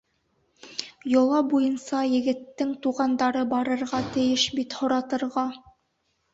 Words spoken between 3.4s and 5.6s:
барырға тейеш бит һоратырға.